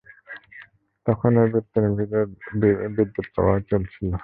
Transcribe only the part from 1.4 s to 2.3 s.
ওই বর্তনীর ভেতর